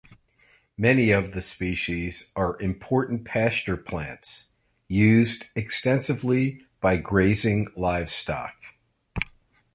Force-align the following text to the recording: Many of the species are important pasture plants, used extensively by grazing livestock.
Many 0.79 1.11
of 1.11 1.33
the 1.33 1.41
species 1.41 2.31
are 2.35 2.59
important 2.59 3.23
pasture 3.23 3.77
plants, 3.77 4.51
used 4.87 5.45
extensively 5.55 6.65
by 6.79 6.97
grazing 6.97 7.67
livestock. 7.75 8.55